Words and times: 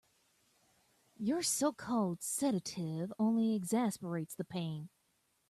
Your 1.19 1.43
so-called 1.43 2.23
sedative 2.23 3.13
only 3.19 3.59
exacerbates 3.59 4.35
the 4.35 4.43
pain. 4.43 4.89